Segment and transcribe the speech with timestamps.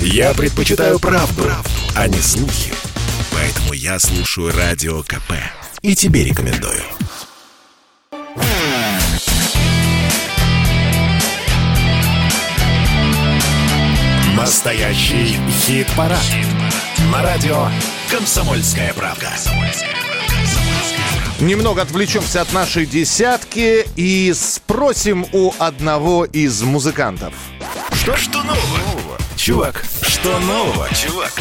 [0.00, 2.72] Я предпочитаю правду, правду, а не слухи.
[3.32, 5.32] Поэтому я слушаю Радио КП.
[5.82, 6.82] И тебе рекомендую.
[14.36, 16.20] Настоящий хит-парад.
[17.12, 17.68] На радио
[18.10, 19.30] «Комсомольская правда».
[21.40, 27.34] Немного отвлечемся от нашей десятки и спросим у одного из музыкантов.
[27.92, 29.18] Что, что нового?
[29.46, 31.32] Чувак, что нового, чувак?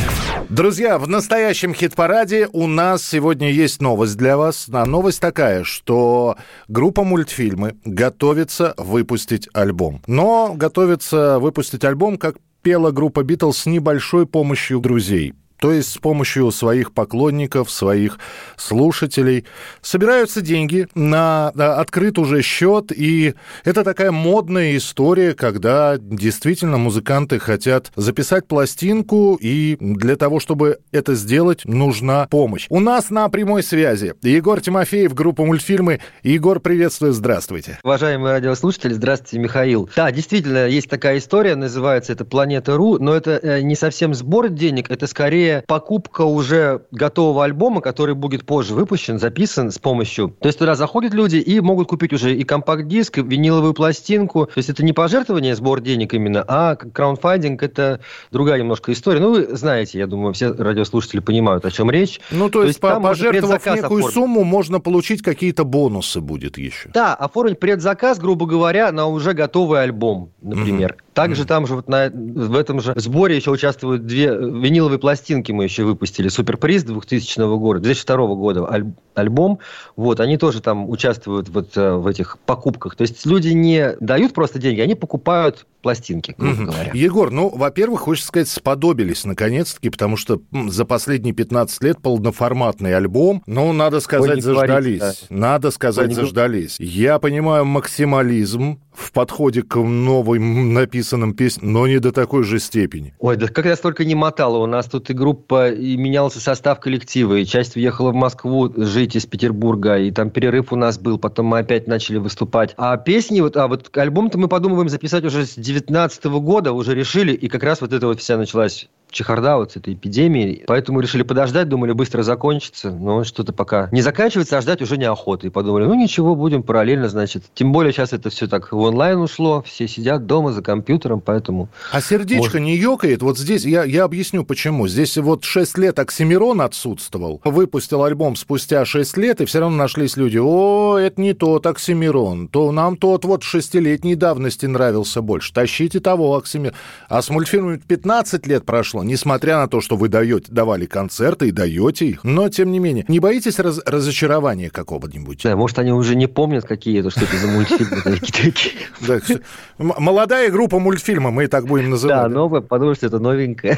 [0.49, 4.67] Друзья, в настоящем хит-параде у нас сегодня есть новость для вас.
[4.71, 6.37] А новость такая, что
[6.67, 10.03] группа мультфильмы готовится выпустить альбом.
[10.05, 15.97] Но готовится выпустить альбом, как пела группа Битлз с небольшой помощью друзей то есть с
[15.97, 18.19] помощью своих поклонников, своих
[18.57, 19.45] слушателей.
[19.81, 27.91] Собираются деньги на открыт уже счет, и это такая модная история, когда действительно музыканты хотят
[27.95, 32.67] записать пластинку, и для того, чтобы это сделать, нужна помощь.
[32.69, 36.01] У нас на прямой связи Егор Тимофеев, группа мультфильмы.
[36.23, 37.79] Егор, приветствую, здравствуйте.
[37.83, 39.89] Уважаемые радиослушатели, здравствуйте, Михаил.
[39.95, 44.89] Да, действительно, есть такая история, называется это «Планета.ру», но это э, не совсем сбор денег,
[44.89, 50.35] это скорее покупка уже готового альбома, который будет позже выпущен, записан с помощью.
[50.39, 54.45] То есть туда заходят люди и могут купить уже и компакт-диск, и виниловую пластинку.
[54.47, 57.99] То есть это не пожертвование, сбор денег именно, а краундфандинг– это
[58.31, 59.19] другая немножко история.
[59.19, 62.19] Ну, вы знаете, я думаю, все радиослушатели понимают, о чем речь.
[62.31, 64.13] Ну, то, то есть, есть пожертвовав некую оформить.
[64.13, 66.89] сумму, можно получить какие-то бонусы будет еще.
[66.93, 70.97] Да, оформить предзаказ, грубо говоря, на уже готовый альбом, например.
[70.97, 71.13] Mm-hmm.
[71.13, 71.47] Также mm-hmm.
[71.47, 75.83] там же вот на, в этом же сборе еще участвуют две виниловые пластинки мы еще
[75.83, 76.27] выпустили.
[76.27, 79.59] Суперприз 2000 года, 2002 года аль, альбом.
[79.95, 82.95] Вот, они тоже там участвуют вот э, в этих покупках.
[82.95, 86.71] То есть люди не дают просто деньги, они покупают пластинки, грубо угу.
[86.71, 86.91] говоря.
[86.93, 93.43] Егор, ну, во-первых, хочется сказать, сподобились наконец-таки, потому что за последние 15 лет полноформатный альбом,
[93.45, 94.99] ну, надо сказать, Ой, заждались.
[94.99, 95.35] Говорите, да.
[95.35, 96.79] Надо сказать, Ой, заждались.
[96.79, 103.13] Я понимаю максимализм в подходе к новым написанным песням, но не до такой же степени.
[103.19, 104.57] Ой, да как я столько не мотало.
[104.57, 109.15] У нас тут и группа, и менялся состав коллектива, и часть уехала в Москву жить
[109.15, 112.73] из Петербурга, и там перерыв у нас был, потом мы опять начали выступать.
[112.77, 117.33] А песни, вот, а вот альбом-то мы подумываем записать уже с 2019 года уже решили,
[117.33, 120.63] и как раз вот это вот вся началась чехарда вот с этой эпидемией.
[120.67, 122.91] Поэтому решили подождать, думали, быстро закончится.
[122.91, 125.47] Но что-то пока не заканчивается, а ждать уже неохота.
[125.47, 127.43] И подумали, ну ничего, будем параллельно, значит.
[127.53, 131.69] Тем более сейчас это все так в онлайн ушло, все сидят дома за компьютером, поэтому...
[131.91, 132.61] А сердечко может...
[132.61, 133.21] не ёкает?
[133.21, 134.87] Вот здесь я, я объясню, почему.
[134.87, 140.17] Здесь вот 6 лет Оксимирон отсутствовал, выпустил альбом спустя 6 лет, и все равно нашлись
[140.17, 145.53] люди, о, это не тот Оксимирон, то нам тот вот шестилетней давности нравился больше.
[145.53, 146.75] Тащите того Оксимирона.
[147.07, 151.51] А с мультфильмами 15 лет прошло, несмотря на то, что вы даете, давали концерты и
[151.51, 152.23] даете их.
[152.23, 155.41] Но, тем не менее, не боитесь раз, разочарования какого-нибудь?
[155.43, 159.41] Да, может, они уже не помнят, какие это, что это за мультфильмы такие.
[159.77, 162.23] Молодая группа мультфильма, мы и так будем называть.
[162.23, 163.77] Да, новая, потому что это новенькая.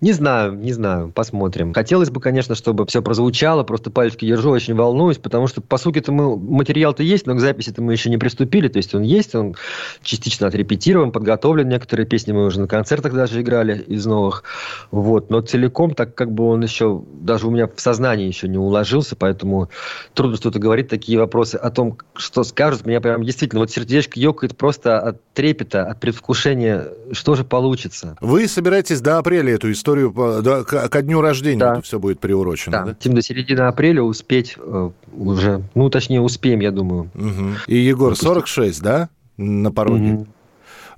[0.00, 1.72] Не знаю, не знаю, посмотрим.
[1.72, 6.12] Хотелось бы, конечно, чтобы все прозвучало, просто пальчики держу, очень волнуюсь, потому что, по сути-то,
[6.12, 9.54] мы материал-то есть, но к записи-то мы еще не приступили, то есть он есть, он
[10.02, 14.44] частично отрепетирован, подготовлен, некоторые песни мы уже на концертах даже играли из новых.
[14.90, 15.30] Вот.
[15.30, 19.16] Но целиком, так как бы он еще, даже у меня в сознании еще не уложился,
[19.16, 19.68] поэтому
[20.14, 24.56] трудно что-то говорить, такие вопросы о том, что скажут, меня прям действительно, вот сердечко ёкает
[24.56, 28.16] просто от трепета, от предвкушения, что же получится.
[28.20, 31.72] Вы собираетесь до апреля эту историю, до, к, ко дню рождения да.
[31.74, 32.84] это все будет приурочено, да?
[32.84, 32.94] да?
[32.94, 37.10] Тем до середины апреля успеть э, уже, ну, точнее, успеем, я думаю.
[37.14, 37.66] Угу.
[37.66, 40.12] И, Егор, 46, да, на пороге?
[40.12, 40.26] Угу.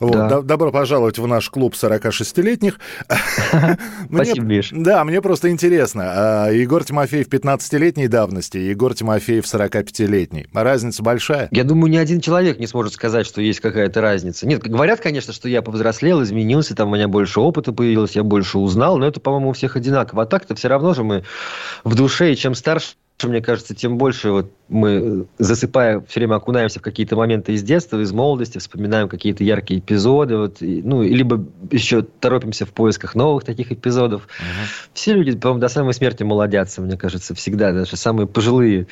[0.03, 0.43] Вот, да.
[0.43, 2.81] Добро пожаловать в наш клуб 46-летних.
[4.13, 4.71] Спасибо, Миш.
[4.73, 6.47] Да, мне просто интересно.
[6.47, 10.47] А, Егор Тимофеев 15-летней давности, Егор Тимофеев 45-летний.
[10.53, 11.49] Разница большая?
[11.53, 14.47] Я думаю, ни один человек не сможет сказать, что есть какая-то разница.
[14.47, 18.59] Нет, говорят, конечно, что я повзрослел, изменился, там у меня больше опыта появилось, я больше
[18.59, 20.25] узнал, но это, по-моему, у всех одинаково.
[20.25, 21.23] А так-то все равно же мы
[21.85, 26.79] в душе, и чем старше мне кажется, тем больше вот мы, засыпая, все время окунаемся
[26.79, 31.45] в какие-то моменты из детства, из молодости, вспоминаем какие-то яркие эпизоды, вот, и, ну, либо
[31.71, 34.23] еще торопимся в поисках новых таких эпизодов.
[34.23, 34.91] Угу.
[34.95, 38.87] Все люди, по-моему, до самой смерти молодятся, мне кажется, всегда, даже самые пожилые.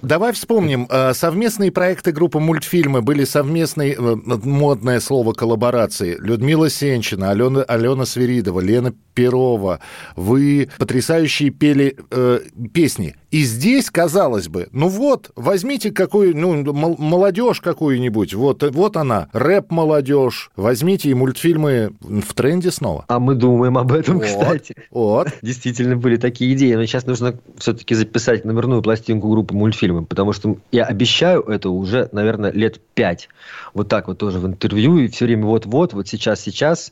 [0.00, 6.16] Давай вспомним, э, совместные проекты группы мультфильмы были совместные, э, модное слово коллаборации.
[6.18, 9.80] Людмила Сенчина, Алена, Алена Свиридова, Лена Перова.
[10.16, 12.40] Вы потрясающие пели э,
[12.72, 13.16] песни.
[13.30, 19.28] И здесь здесь, казалось бы, ну вот, возьмите какую, ну, молодежь какую-нибудь, вот, вот она,
[19.34, 23.04] рэп-молодежь, возьмите и мультфильмы в тренде снова.
[23.08, 24.74] А мы думаем об этом, Вот, кстати.
[24.90, 25.28] Вот.
[25.42, 30.56] Действительно были такие идеи, но сейчас нужно все-таки записать номерную пластинку группы мультфильмы, потому что
[30.72, 33.28] я обещаю это уже, наверное, лет пять.
[33.74, 36.90] Вот так вот тоже в интервью, и все время вот-вот, вот сейчас, сейчас.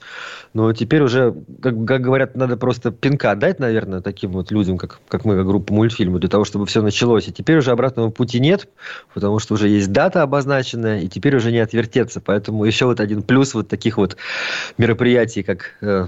[0.52, 5.00] Но теперь уже, как, как говорят, надо просто пинка дать, наверное, таким вот людям, как,
[5.08, 7.28] как мы, как группа мультфильмы, для того, чтобы все началось.
[7.28, 8.68] И теперь уже обратного пути нет,
[9.12, 12.20] потому что уже есть дата обозначенная, и теперь уже не отвертеться.
[12.20, 14.16] Поэтому еще вот один плюс вот таких вот
[14.78, 16.06] мероприятий, как э,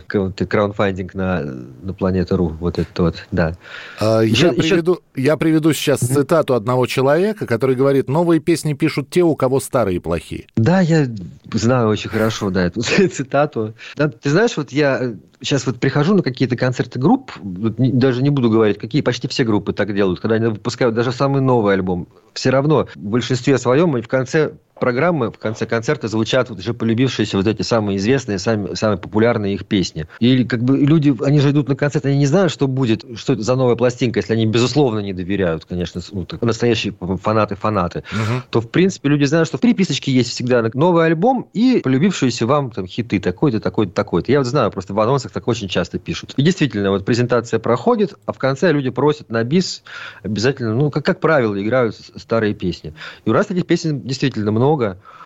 [1.15, 1.41] на,
[1.83, 2.49] на Планета.ру.
[2.61, 3.55] Вот это вот, да.
[4.01, 8.75] А, Еще- я, еще- приведу, я приведу сейчас цитату одного человека, который говорит, новые песни
[8.75, 10.47] пишут те, у кого старые плохие.
[10.57, 11.07] Да, я
[11.53, 13.75] знаю очень хорошо, да, эту цитату.
[13.97, 18.51] Да, ты знаешь, вот я сейчас вот прихожу на какие-то концерты групп, даже не буду
[18.51, 22.51] говорить, какие почти все группы так делают, когда они выпускают даже самый новый альбом, все
[22.51, 27.37] равно в большинстве своем и в конце программы, в конце концерта звучат вот уже полюбившиеся
[27.37, 30.07] вот эти самые известные, самые, самые популярные их песни.
[30.21, 33.35] И как бы люди, они же идут на концерт, они не знают, что будет, что
[33.35, 38.05] это за новая пластинка, если они, безусловно, не доверяют, конечно, ну, так, настоящие фанаты-фанаты
[38.51, 42.71] то, в принципе, люди знают, что в переписочке есть всегда новый альбом и полюбившиеся вам
[42.71, 44.33] там хиты такой-то, такой-то, такой-то.
[44.33, 46.35] Я вот знаю, просто в анонсах так очень часто пишут.
[46.37, 49.83] И действительно, вот презентация проходит, а в конце люди просят на бис
[50.23, 52.95] обязательно, ну, как, как правило, играют старые песни.
[53.25, 54.68] И у нас таких песен действительно много.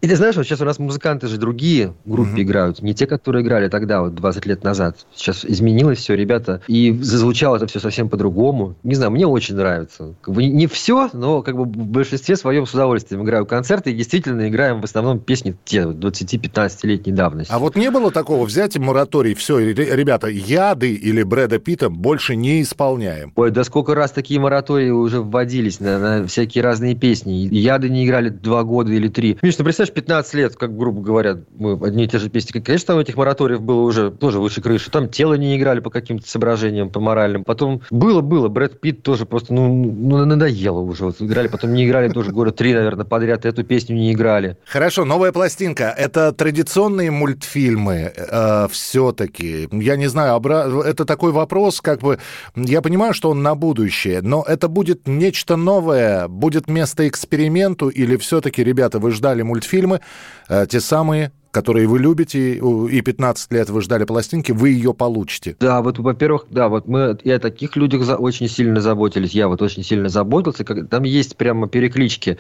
[0.01, 2.43] И ты знаешь, вот сейчас у нас музыканты же другие группе Мгм.
[2.43, 5.07] играют, не те, которые играли тогда, вот 20 лет назад.
[5.15, 8.75] Сейчас изменилось все, ребята, и зазвучало это все совсем по-другому.
[8.83, 10.15] Не знаю, мне очень нравится.
[10.21, 13.95] Как бы не все, но как бы в большинстве своем с удовольствием играю концерты и
[13.95, 17.53] действительно играем в основном песни те 20-15-летней давности.
[17.53, 22.63] А вот не было такого, взять мораторий, все, ребята, яды или Брэда Питта больше не
[22.63, 23.33] исполняем.
[23.37, 27.49] Ой, да сколько раз такие моратории уже вводились на, на всякие разные песни.
[27.53, 29.32] Яды не играли два года или три.
[29.43, 32.61] Миш, ну представляешь, 15 лет, как грубо говоря, мы одни и те же песни.
[32.61, 34.91] Конечно, там этих мораториев было уже тоже выше крыши.
[34.91, 37.45] Там тело не играли по каким-то соображениям, по моральным.
[37.45, 38.49] Потом было-было.
[38.49, 41.05] Брэд Питт тоже просто, ну, ну, надоело уже.
[41.05, 43.45] Вот играли, потом не играли тоже года три, наверное, подряд.
[43.47, 44.57] Эту песню не играли.
[44.67, 45.95] Хорошо, новая пластинка.
[45.97, 49.69] Это традиционные мультфильмы э, все-таки.
[49.73, 52.19] Я не знаю, обра- это такой вопрос, как бы...
[52.57, 58.17] Я понимаю, что он на будущее, но это будет нечто новое, будет место эксперименту, или
[58.17, 60.01] все-таки, ребята, вы ждали мультфильмы,
[60.49, 65.55] э, те самые, которые вы любите, и 15 лет вы ждали пластинки, вы ее получите.
[65.61, 69.33] Да, вот, во-первых, да, вот мы и о таких людях за- очень сильно заботились.
[69.33, 70.65] Я вот очень сильно заботился.
[70.65, 72.39] Как, там есть прямо переклички.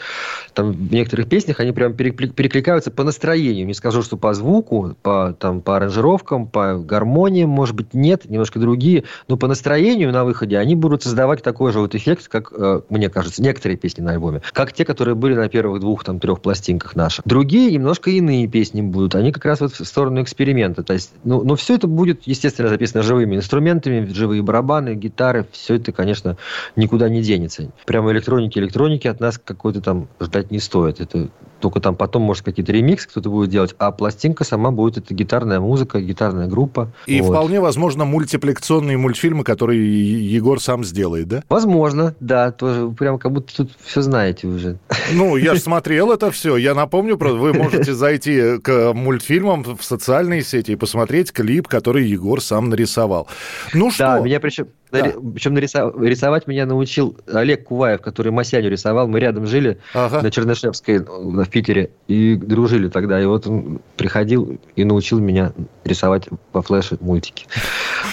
[0.55, 3.67] Там в некоторых песнях они перекли- перекликаются по настроению.
[3.67, 8.58] Не скажу, что по звуку, по, там, по аранжировкам, по гармониям, может быть, нет, немножко
[8.58, 9.05] другие.
[9.29, 13.11] Но по настроению на выходе они будут создавать такой же вот эффект, как, э, мне
[13.11, 14.41] кажется, некоторые песни на альбоме.
[14.55, 17.26] Как те, которые были на первых двух, там, трех пластинках наших.
[17.26, 19.01] Другие немножко иные песни будут.
[19.14, 20.82] Они как раз вот в сторону эксперимента.
[20.82, 25.46] То есть, ну, но все это будет, естественно, записано живыми инструментами, живые барабаны, гитары.
[25.52, 26.37] Все это, конечно,
[26.76, 27.70] никуда не денется.
[27.87, 31.00] Прямо электроники, электроники от нас какой-то там ждать не стоит.
[31.00, 31.28] Это
[31.62, 35.60] только там потом, может, какие-то ремиксы кто-то будет делать, а пластинка сама будет, это гитарная
[35.60, 36.93] музыка, гитарная группа.
[37.06, 37.31] И Вот.
[37.31, 41.43] вполне возможно мультипликационные мультфильмы, которые Егор сам сделает, да?
[41.48, 44.78] Возможно, да, тоже прям как будто тут все знаете уже.
[45.12, 46.56] Ну, я же смотрел это все.
[46.56, 52.41] Я напомню, вы можете зайти к мультфильмам в социальные сети и посмотреть клип, который Егор
[52.41, 53.29] сам нарисовал.
[53.73, 54.25] Ну Да, что?
[54.25, 55.13] меня причем, Да.
[55.34, 59.08] причем рисовать меня научил Олег Куваев, который Масяню рисовал.
[59.08, 60.20] Мы рядом жили Ага.
[60.22, 63.20] на Чернышевской э, в Питере и дружили тогда.
[63.20, 65.53] И вот он приходил и научил меня
[65.84, 67.46] рисовать по флеше мультики.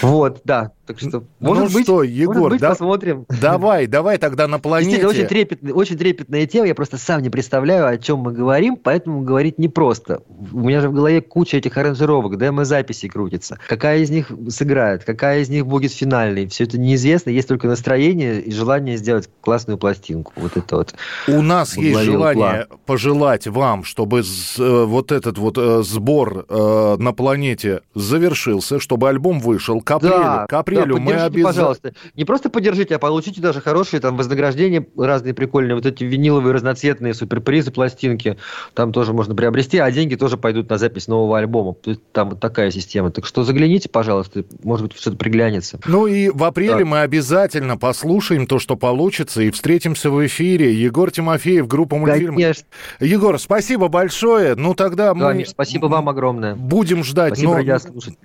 [0.02, 0.72] Вот, да.
[0.86, 3.26] Так что, может ну быть, что, может Егор, быть, да- посмотрим.
[3.42, 5.28] давай, давай тогда на Действительно, очень, планете.
[5.28, 6.66] трепетный, очень трепетная тема.
[6.68, 10.24] Я просто сам не представляю, о чем мы говорим, поэтому говорить непросто.
[10.52, 13.60] У меня же в голове куча этих аранжировок, демо-записей крутится.
[13.68, 16.48] Какая из них сыграет, какая из них будет финальной.
[16.48, 17.30] Все это неизвестно.
[17.30, 20.32] Есть только настроение и желание сделать классную пластинку.
[20.36, 20.96] Вот это вот.
[21.28, 26.96] У нас во есть желание пожелать вам, чтобы э, вот этот вот э, сбор э,
[26.98, 30.14] на планете завершился, чтобы альбом вышел к апрелю.
[30.14, 31.44] Да, к апрелю да, мы обязательно...
[31.44, 31.94] пожалуйста.
[32.16, 37.14] Не просто поддержите, а получите даже хорошие там вознаграждения, разные прикольные, вот эти виниловые разноцветные
[37.14, 38.38] суперпризы, пластинки,
[38.74, 41.76] там тоже можно приобрести, а деньги тоже пойдут на запись нового альбома.
[42.12, 43.12] Там вот такая система.
[43.12, 45.80] Так что загляните, пожалуйста, может быть, что-то приглянется.
[45.86, 46.86] Ну и в апреле Да.
[46.86, 50.74] мы обязательно послушаем то, что получится, и встретимся в эфире.
[50.74, 52.36] Егор Тимофеев, группа мультфильм.
[52.36, 52.66] Конечно.
[53.00, 54.56] Егор, спасибо большое.
[54.56, 56.56] Ну тогда Да, мы Миш, спасибо вам огромное.
[56.56, 57.62] будем ждать Спасибо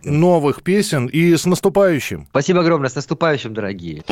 [0.04, 2.26] но- новых песен и с наступающим.
[2.30, 2.88] Спасибо огромное.
[2.90, 4.02] С наступающим, дорогие.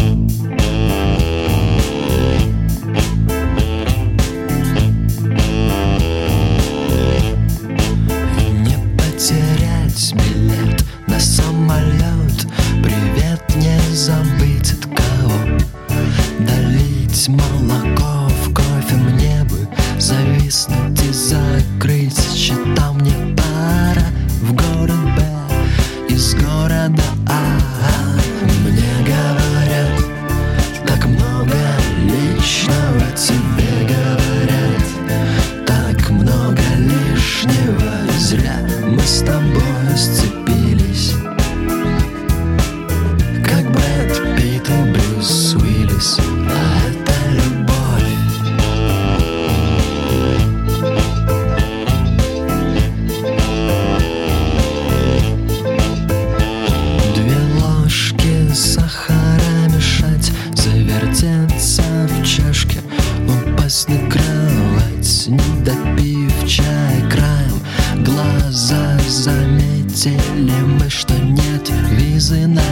[72.32, 72.71] in that